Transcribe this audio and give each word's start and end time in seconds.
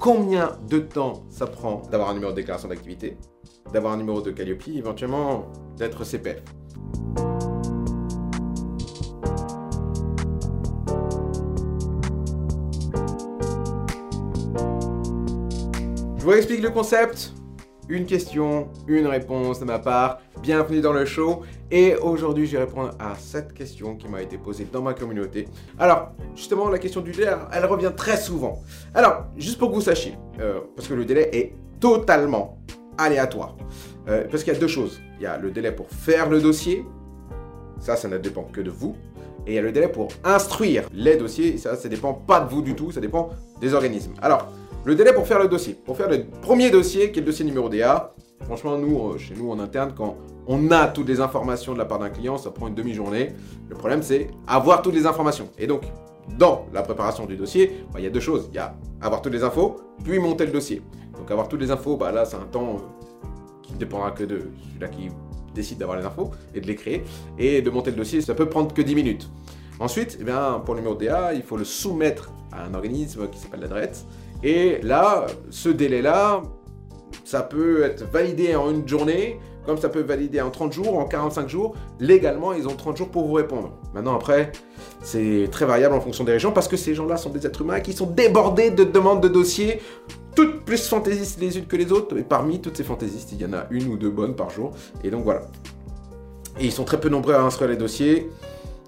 combien 0.00 0.56
de 0.66 0.78
temps 0.78 1.24
ça 1.28 1.46
prend 1.46 1.82
d'avoir 1.90 2.08
un 2.08 2.14
numéro 2.14 2.32
de 2.32 2.36
déclaration 2.36 2.68
d'activité, 2.68 3.18
d'avoir 3.72 3.92
un 3.92 3.98
numéro 3.98 4.22
de 4.22 4.30
Calliope, 4.30 4.66
éventuellement 4.68 5.46
d'être 5.76 6.04
CPF. 6.04 6.42
Je 16.16 16.24
vous 16.24 16.32
explique 16.32 16.62
le 16.62 16.70
concept. 16.70 17.34
Une 17.90 18.06
question, 18.06 18.68
une 18.86 19.08
réponse 19.08 19.58
de 19.58 19.64
ma 19.64 19.80
part. 19.80 20.20
Bienvenue 20.40 20.80
dans 20.80 20.92
le 20.92 21.04
show. 21.04 21.42
Et 21.72 21.96
aujourd'hui, 21.96 22.46
je 22.46 22.52
vais 22.52 22.62
répondre 22.62 22.92
à 23.00 23.16
cette 23.18 23.52
question 23.52 23.96
qui 23.96 24.06
m'a 24.06 24.22
été 24.22 24.38
posée 24.38 24.64
dans 24.72 24.80
ma 24.80 24.94
communauté. 24.94 25.48
Alors, 25.76 26.12
justement, 26.36 26.68
la 26.68 26.78
question 26.78 27.00
du 27.00 27.10
délai, 27.10 27.32
elle 27.52 27.64
revient 27.64 27.90
très 27.96 28.16
souvent. 28.16 28.60
Alors, 28.94 29.24
juste 29.36 29.58
pour 29.58 29.70
que 29.70 29.74
vous 29.74 29.80
sachiez, 29.80 30.14
euh, 30.38 30.60
parce 30.76 30.86
que 30.86 30.94
le 30.94 31.04
délai 31.04 31.30
est 31.36 31.52
totalement 31.80 32.58
aléatoire. 32.96 33.56
Euh, 34.08 34.24
parce 34.30 34.44
qu'il 34.44 34.52
y 34.52 34.56
a 34.56 34.60
deux 34.60 34.68
choses. 34.68 35.00
Il 35.18 35.24
y 35.24 35.26
a 35.26 35.36
le 35.36 35.50
délai 35.50 35.72
pour 35.72 35.88
faire 35.90 36.30
le 36.30 36.40
dossier. 36.40 36.86
Ça, 37.80 37.96
ça 37.96 38.06
ne 38.06 38.18
dépend 38.18 38.44
que 38.44 38.60
de 38.60 38.70
vous. 38.70 38.94
Et 39.48 39.52
il 39.52 39.54
y 39.56 39.58
a 39.58 39.62
le 39.62 39.72
délai 39.72 39.88
pour 39.88 40.10
instruire 40.22 40.84
les 40.92 41.16
dossiers. 41.16 41.58
Ça, 41.58 41.74
ça 41.74 41.88
dépend 41.88 42.14
pas 42.14 42.38
de 42.38 42.50
vous 42.50 42.62
du 42.62 42.76
tout. 42.76 42.92
Ça 42.92 43.00
dépend 43.00 43.30
des 43.60 43.74
organismes. 43.74 44.14
Alors, 44.22 44.46
le 44.84 44.94
délai 44.94 45.12
pour 45.12 45.26
faire 45.26 45.38
le 45.38 45.48
dossier. 45.48 45.74
Pour 45.74 45.96
faire 45.96 46.08
le 46.08 46.24
premier 46.40 46.70
dossier, 46.70 47.12
qui 47.12 47.18
est 47.18 47.22
le 47.22 47.26
dossier 47.26 47.44
numéro 47.44 47.68
DA, 47.68 48.14
franchement, 48.44 48.78
nous, 48.78 49.10
euh, 49.10 49.18
chez 49.18 49.34
nous 49.34 49.50
en 49.50 49.58
interne, 49.58 49.92
quand 49.94 50.16
on 50.46 50.70
a 50.70 50.86
toutes 50.86 51.08
les 51.08 51.20
informations 51.20 51.74
de 51.74 51.78
la 51.78 51.84
part 51.84 51.98
d'un 51.98 52.08
client, 52.08 52.38
ça 52.38 52.50
prend 52.50 52.68
une 52.68 52.74
demi-journée. 52.74 53.34
Le 53.68 53.76
problème, 53.76 54.02
c'est 54.02 54.28
avoir 54.46 54.82
toutes 54.82 54.94
les 54.94 55.06
informations. 55.06 55.48
Et 55.58 55.66
donc, 55.66 55.82
dans 56.38 56.66
la 56.72 56.82
préparation 56.82 57.26
du 57.26 57.36
dossier, 57.36 57.84
bah, 57.92 58.00
il 58.00 58.04
y 58.04 58.06
a 58.06 58.10
deux 58.10 58.20
choses. 58.20 58.48
Il 58.50 58.56
y 58.56 58.58
a 58.58 58.74
avoir 59.00 59.20
toutes 59.20 59.32
les 59.32 59.44
infos, 59.44 59.76
puis 60.02 60.18
monter 60.18 60.46
le 60.46 60.52
dossier. 60.52 60.82
Donc, 61.18 61.30
avoir 61.30 61.48
toutes 61.48 61.60
les 61.60 61.70
infos, 61.70 61.96
bah, 61.96 62.10
là, 62.10 62.24
c'est 62.24 62.36
un 62.36 62.46
temps 62.50 62.76
euh, 62.76 63.28
qui 63.62 63.74
ne 63.74 63.78
dépendra 63.78 64.12
que 64.12 64.24
de 64.24 64.50
celui-là 64.68 64.88
qui 64.88 65.08
décide 65.54 65.78
d'avoir 65.78 65.98
les 65.98 66.06
infos 66.06 66.30
et 66.54 66.60
de 66.60 66.66
les 66.66 66.74
créer. 66.74 67.04
Et 67.38 67.60
de 67.60 67.68
monter 67.70 67.90
le 67.90 67.96
dossier, 67.96 68.22
ça 68.22 68.34
peut 68.34 68.48
prendre 68.48 68.72
que 68.72 68.82
10 68.82 68.94
minutes. 68.94 69.28
Ensuite, 69.78 70.18
eh 70.20 70.24
bien, 70.24 70.60
pour 70.64 70.74
le 70.74 70.80
numéro 70.80 70.94
DA, 70.94 71.34
il 71.34 71.42
faut 71.42 71.56
le 71.56 71.64
soumettre 71.64 72.30
à 72.52 72.64
un 72.64 72.74
organisme 72.74 73.28
qui 73.28 73.38
s'appelle 73.38 73.60
la 73.60 73.68
et 74.42 74.80
là, 74.82 75.26
ce 75.50 75.68
délai-là, 75.68 76.42
ça 77.24 77.42
peut 77.42 77.82
être 77.82 78.04
validé 78.10 78.54
en 78.56 78.70
une 78.70 78.88
journée, 78.88 79.38
comme 79.66 79.78
ça 79.78 79.88
peut 79.88 80.00
être 80.00 80.06
validé 80.06 80.40
en 80.40 80.50
30 80.50 80.72
jours, 80.72 80.98
en 80.98 81.04
45 81.04 81.48
jours. 81.48 81.74
Légalement, 81.98 82.52
ils 82.52 82.66
ont 82.66 82.74
30 82.74 82.96
jours 82.96 83.08
pour 83.08 83.26
vous 83.26 83.34
répondre. 83.34 83.72
Maintenant, 83.94 84.16
après, 84.16 84.52
c'est 85.02 85.48
très 85.50 85.66
variable 85.66 85.94
en 85.94 86.00
fonction 86.00 86.24
des 86.24 86.32
régions 86.32 86.52
parce 86.52 86.68
que 86.68 86.76
ces 86.76 86.94
gens-là 86.94 87.16
sont 87.16 87.30
des 87.30 87.46
êtres 87.46 87.60
humains 87.62 87.80
qui 87.80 87.92
sont 87.92 88.06
débordés 88.06 88.70
de 88.70 88.84
demandes 88.84 89.22
de 89.22 89.28
dossiers, 89.28 89.80
toutes 90.34 90.64
plus 90.64 90.88
fantaisistes 90.88 91.40
les 91.40 91.58
unes 91.58 91.66
que 91.66 91.76
les 91.76 91.92
autres. 91.92 92.16
Et 92.18 92.22
parmi 92.22 92.60
toutes 92.60 92.76
ces 92.76 92.84
fantaisistes, 92.84 93.32
il 93.32 93.42
y 93.42 93.44
en 93.44 93.52
a 93.52 93.66
une 93.70 93.88
ou 93.88 93.96
deux 93.96 94.10
bonnes 94.10 94.34
par 94.34 94.50
jour. 94.50 94.72
Et 95.04 95.10
donc 95.10 95.24
voilà. 95.24 95.42
Et 96.58 96.64
ils 96.64 96.72
sont 96.72 96.84
très 96.84 96.98
peu 96.98 97.08
nombreux 97.08 97.34
à 97.34 97.42
instruire 97.42 97.70
les 97.70 97.76
dossiers. 97.76 98.30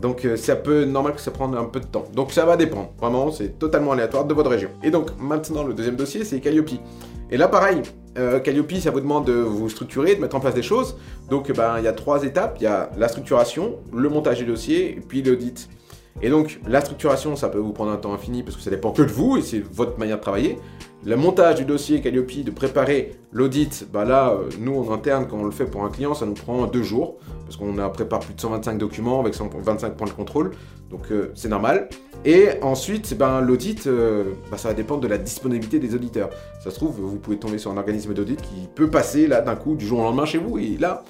Donc 0.00 0.24
euh, 0.24 0.36
c'est 0.36 0.52
un 0.52 0.56
peu 0.56 0.84
normal 0.84 1.14
que 1.14 1.20
ça 1.20 1.30
prenne 1.30 1.54
un 1.54 1.64
peu 1.64 1.80
de 1.80 1.86
temps. 1.86 2.04
Donc 2.14 2.32
ça 2.32 2.44
va 2.44 2.56
dépendre. 2.56 2.92
Vraiment, 3.00 3.30
c'est 3.30 3.58
totalement 3.58 3.92
aléatoire 3.92 4.24
de 4.24 4.34
votre 4.34 4.50
région. 4.50 4.70
Et 4.82 4.90
donc 4.90 5.10
maintenant, 5.18 5.64
le 5.64 5.74
deuxième 5.74 5.96
dossier, 5.96 6.24
c'est 6.24 6.40
Calliope. 6.40 6.70
Et 7.30 7.36
là, 7.36 7.48
pareil, 7.48 7.82
euh, 8.16 8.40
Calliope, 8.40 8.72
ça 8.74 8.90
vous 8.90 9.00
demande 9.00 9.26
de 9.26 9.32
vous 9.32 9.68
structurer, 9.68 10.14
de 10.14 10.20
mettre 10.20 10.36
en 10.36 10.40
place 10.40 10.54
des 10.54 10.62
choses. 10.62 10.96
Donc 11.28 11.52
ben, 11.52 11.76
il 11.78 11.84
y 11.84 11.88
a 11.88 11.92
trois 11.92 12.24
étapes. 12.24 12.56
Il 12.60 12.64
y 12.64 12.66
a 12.66 12.90
la 12.96 13.08
structuration, 13.08 13.76
le 13.92 14.08
montage 14.08 14.38
du 14.38 14.44
dossier, 14.44 15.00
puis 15.08 15.22
l'audit. 15.22 15.68
Et 16.22 16.30
donc 16.30 16.60
la 16.66 16.80
structuration, 16.80 17.36
ça 17.36 17.48
peut 17.48 17.58
vous 17.58 17.72
prendre 17.72 17.92
un 17.92 17.96
temps 17.96 18.12
infini 18.12 18.42
parce 18.42 18.56
que 18.56 18.62
ça 18.62 18.70
dépend 18.70 18.92
que 18.92 19.02
de 19.02 19.10
vous 19.10 19.36
et 19.36 19.42
c'est 19.42 19.60
votre 19.60 19.98
manière 19.98 20.16
de 20.16 20.22
travailler. 20.22 20.58
Le 21.04 21.16
montage 21.16 21.54
du 21.54 21.64
dossier 21.64 22.00
Calliope, 22.00 22.42
de 22.42 22.50
préparer 22.50 23.12
l'audit, 23.30 23.86
bah 23.92 24.04
là, 24.04 24.32
euh, 24.32 24.48
nous 24.58 24.74
en 24.74 24.92
interne, 24.92 25.28
quand 25.28 25.36
on 25.38 25.44
le 25.44 25.52
fait 25.52 25.64
pour 25.64 25.84
un 25.84 25.90
client, 25.90 26.12
ça 26.12 26.26
nous 26.26 26.34
prend 26.34 26.66
deux 26.66 26.82
jours, 26.82 27.18
parce 27.44 27.56
qu'on 27.56 27.78
a 27.78 27.88
préparé 27.88 28.24
plus 28.26 28.34
de 28.34 28.40
125 28.40 28.78
documents 28.78 29.20
avec 29.20 29.34
125 29.34 29.96
points 29.96 30.08
de 30.08 30.12
contrôle, 30.12 30.50
donc 30.90 31.12
euh, 31.12 31.30
c'est 31.36 31.48
normal. 31.48 31.88
Et 32.24 32.48
ensuite, 32.62 33.16
ben, 33.16 33.40
l'audit, 33.40 33.86
euh, 33.86 34.24
bah, 34.50 34.58
ça 34.58 34.68
va 34.68 34.74
dépendre 34.74 35.00
de 35.00 35.06
la 35.06 35.18
disponibilité 35.18 35.78
des 35.78 35.94
auditeurs. 35.94 36.30
Ça 36.64 36.72
se 36.72 36.74
trouve, 36.74 36.96
vous 36.98 37.18
pouvez 37.18 37.38
tomber 37.38 37.58
sur 37.58 37.70
un 37.70 37.76
organisme 37.76 38.12
d'audit 38.12 38.42
qui 38.42 38.68
peut 38.74 38.90
passer 38.90 39.28
là 39.28 39.40
d'un 39.40 39.54
coup 39.54 39.76
du 39.76 39.86
jour 39.86 40.00
au 40.00 40.02
lendemain 40.02 40.26
chez 40.26 40.38
vous, 40.38 40.58
et 40.58 40.76
là, 40.78 41.04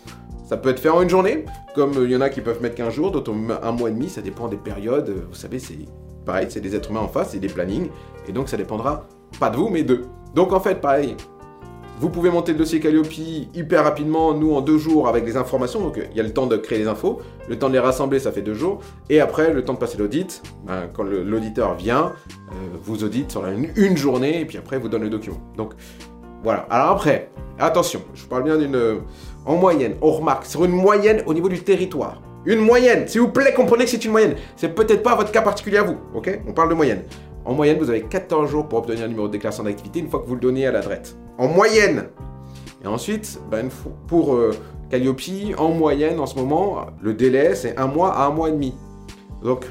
ça 0.49 0.57
peut 0.57 0.71
être 0.71 0.81
fait 0.81 0.89
en 0.89 1.03
une 1.03 1.11
journée, 1.11 1.45
comme 1.75 1.93
il 2.03 2.11
y 2.11 2.17
en 2.17 2.23
a 2.23 2.31
qui 2.31 2.41
peuvent 2.41 2.63
mettre 2.63 2.77
15 2.77 2.95
jours, 2.95 3.11
d'autres 3.11 3.33
un 3.63 3.73
mois 3.73 3.91
et 3.91 3.93
demi, 3.93 4.09
ça 4.09 4.23
dépend 4.23 4.49
des 4.49 4.57
périodes. 4.57 5.15
Vous 5.29 5.35
savez, 5.35 5.59
c'est 5.59 5.79
pareil, 6.25 6.47
c'est 6.49 6.61
des 6.61 6.75
êtres 6.75 6.91
humains 6.91 7.01
en 7.01 7.09
face, 7.09 7.31
c'est 7.33 7.39
des 7.39 7.49
plannings, 7.49 7.89
et 8.27 8.33
donc 8.33 8.49
ça 8.49 8.57
dépendra 8.57 9.07
pas 9.39 9.51
de 9.51 9.57
vous, 9.57 9.69
mais 9.69 9.83
d'eux. 9.83 10.05
Donc 10.35 10.53
en 10.53 10.61
fait, 10.61 10.81
pareil, 10.81 11.17
vous 12.01 12.11
pouvez 12.11 12.31
monter 12.31 12.53
le 12.53 12.59
dossier 12.59 12.79
Calliope 12.81 13.13
hyper 13.55 13.83
rapidement, 13.83 14.33
nous 14.33 14.55
en 14.55 14.61
deux 14.61 14.79
jours 14.79 15.09
avec 15.09 15.27
les 15.27 15.37
informations. 15.37 15.81
Donc 15.81 16.01
il 16.11 16.17
y 16.17 16.21
a 16.21 16.23
le 16.23 16.33
temps 16.33 16.47
de 16.47 16.57
créer 16.57 16.79
les 16.79 16.87
infos, 16.87 17.21
le 17.49 17.59
temps 17.59 17.69
de 17.69 17.73
les 17.73 17.79
rassembler, 17.81 18.21
ça 18.21 18.31
fait 18.31 18.43
deux 18.43 18.55
jours. 18.55 18.81
Et 19.11 19.21
après, 19.21 19.53
le 19.53 19.65
temps 19.65 19.75
de 19.75 19.79
passer 19.79 19.99
l'audit, 19.99 20.43
ben, 20.65 20.89
quand 20.95 21.03
l'auditeur 21.03 21.75
vient, 21.75 22.13
euh, 22.51 22.55
vous 22.83 23.03
audite 23.05 23.33
sur 23.33 23.45
une, 23.47 23.97
journée 23.97 24.41
et 24.41 24.45
puis 24.45 24.59
après 24.59 24.79
vous 24.79 24.89
donne 24.89 25.03
le 25.03 25.11
document. 25.11 25.41
Donc 25.57 25.75
voilà. 26.45 26.67
Alors 26.71 26.93
après, 26.93 27.31
attention, 27.59 28.01
je 28.15 28.23
vous 28.23 28.29
parle 28.29 28.45
bien 28.45 28.57
d'une. 28.57 29.01
En 29.49 29.57
moyenne, 29.57 29.95
on 30.03 30.11
remarque, 30.13 30.45
sur 30.45 30.67
une 30.67 30.73
moyenne 30.73 31.23
au 31.25 31.33
niveau 31.33 31.49
du 31.49 31.61
territoire. 31.61 32.21
Une 32.45 32.59
moyenne, 32.59 33.09
s'il 33.09 33.23
vous 33.23 33.31
plaît, 33.31 33.55
comprenez 33.55 33.85
que 33.85 33.91
c'est 33.91 34.05
une 34.05 34.11
moyenne. 34.11 34.35
C'est 34.57 34.75
peut-être 34.75 35.03
pas 35.03 35.17
votre 35.17 35.33
cas 35.33 35.41
particulier 35.41 35.79
à 35.79 35.85
vous, 35.85 35.97
ok? 36.15 36.41
On 36.47 36.53
parle 36.53 36.69
de 36.69 36.75
moyenne. 36.75 37.05
En 37.47 37.55
moyenne, 37.55 37.79
vous 37.79 37.89
avez 37.89 38.03
14 38.03 38.51
jours 38.51 38.69
pour 38.69 38.81
obtenir 38.81 39.05
un 39.05 39.09
numéro 39.09 39.27
de 39.27 39.33
déclaration 39.33 39.65
d'activité 39.65 40.01
une 40.01 40.11
fois 40.11 40.21
que 40.21 40.27
vous 40.27 40.35
le 40.35 40.41
donnez 40.43 40.67
à 40.67 40.71
la 40.71 40.83
En 41.39 41.49
moyenne 41.49 42.09
Et 42.85 42.87
ensuite, 42.87 43.41
ben, 43.51 43.71
pour 44.07 44.35
euh, 44.35 44.51
Calliope, 44.91 45.23
en 45.57 45.71
moyenne, 45.71 46.21
en 46.21 46.27
ce 46.27 46.37
moment, 46.37 46.85
le 47.01 47.15
délai, 47.15 47.55
c'est 47.55 47.75
un 47.79 47.87
mois 47.87 48.13
à 48.19 48.27
un 48.27 48.31
mois 48.31 48.51
et 48.51 48.53
demi. 48.53 48.75
Donc, 49.43 49.65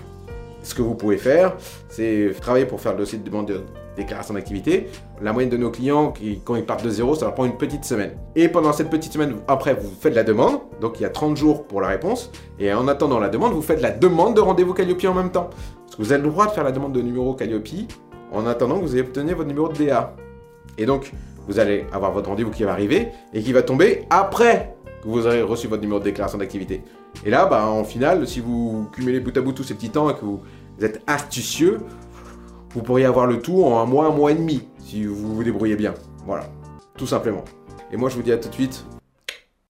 ce 0.63 0.73
que 0.73 0.81
vous 0.81 0.95
pouvez 0.95 1.17
faire, 1.17 1.55
c'est 1.87 2.31
travailler 2.41 2.65
pour 2.65 2.81
faire 2.81 2.93
le 2.93 2.97
dossier 2.97 3.19
de 3.19 3.23
demande 3.23 3.47
de 3.49 3.61
déclaration 3.97 4.33
d'activité. 4.33 4.87
La 5.21 5.33
moyenne 5.33 5.49
de 5.49 5.57
nos 5.57 5.69
clients, 5.69 6.11
qui, 6.11 6.39
quand 6.45 6.55
ils 6.55 6.65
partent 6.65 6.85
de 6.85 6.89
zéro, 6.89 7.15
ça 7.15 7.25
leur 7.25 7.33
prend 7.33 7.45
une 7.45 7.57
petite 7.57 7.83
semaine. 7.83 8.11
Et 8.35 8.47
pendant 8.47 8.71
cette 8.71 8.89
petite 8.89 9.11
semaine, 9.11 9.35
après, 9.47 9.73
vous 9.73 9.91
faites 9.99 10.15
la 10.15 10.23
demande. 10.23 10.59
Donc, 10.79 10.99
il 10.99 11.03
y 11.03 11.05
a 11.05 11.09
30 11.09 11.35
jours 11.35 11.65
pour 11.65 11.81
la 11.81 11.87
réponse. 11.87 12.31
Et 12.59 12.71
en 12.73 12.87
attendant 12.87 13.19
la 13.19 13.29
demande, 13.29 13.53
vous 13.53 13.61
faites 13.61 13.81
la 13.81 13.91
demande 13.91 14.35
de 14.35 14.41
rendez-vous 14.41 14.73
Calliope 14.73 15.03
en 15.05 15.13
même 15.13 15.31
temps. 15.31 15.49
Vous 15.99 16.13
avez 16.13 16.21
le 16.21 16.29
droit 16.29 16.45
de 16.45 16.51
faire 16.51 16.63
la 16.63 16.71
demande 16.71 16.93
de 16.93 17.01
numéro 17.01 17.33
Calliope 17.33 17.67
en 18.31 18.45
attendant 18.45 18.75
que 18.79 18.85
vous 18.85 18.93
ayez 18.93 19.01
obtenu 19.01 19.33
votre 19.33 19.47
numéro 19.47 19.69
de 19.69 19.85
DA. 19.85 20.15
Et 20.77 20.85
donc, 20.85 21.11
vous 21.47 21.59
allez 21.59 21.85
avoir 21.91 22.11
votre 22.11 22.29
rendez-vous 22.29 22.51
qui 22.51 22.63
va 22.63 22.71
arriver 22.71 23.07
et 23.33 23.41
qui 23.41 23.53
va 23.53 23.63
tomber 23.63 24.05
après 24.09 24.75
que 25.01 25.07
vous 25.07 25.25
aurez 25.25 25.41
reçu 25.41 25.67
votre 25.67 25.81
numéro 25.81 25.99
de 25.99 26.03
déclaration 26.03 26.37
d'activité. 26.37 26.83
Et 27.25 27.29
là, 27.29 27.45
bah, 27.45 27.65
en 27.65 27.83
final, 27.83 28.27
si 28.27 28.39
vous 28.39 28.87
cumulez 28.91 29.19
bout 29.19 29.35
à 29.35 29.41
bout 29.41 29.53
tous 29.53 29.63
ces 29.63 29.73
petits 29.73 29.89
temps 29.89 30.09
et 30.09 30.13
que 30.13 30.25
vous 30.25 30.41
êtes 30.81 31.01
astucieux, 31.07 31.79
vous 32.77 32.83
pourriez 32.83 33.05
avoir 33.05 33.25
le 33.25 33.41
tout 33.41 33.63
en 33.63 33.79
un 33.79 33.85
mois, 33.85 34.05
un 34.05 34.11
mois 34.11 34.31
et 34.31 34.35
demi, 34.35 34.61
si 34.77 35.03
vous 35.03 35.35
vous 35.35 35.43
débrouillez 35.43 35.75
bien. 35.75 35.95
Voilà, 36.27 36.43
tout 36.95 37.07
simplement. 37.07 37.43
Et 37.91 37.97
moi, 37.97 38.07
je 38.07 38.15
vous 38.15 38.21
dis 38.21 38.31
à 38.31 38.37
tout 38.37 38.49
de 38.49 38.53
suite 38.53 38.85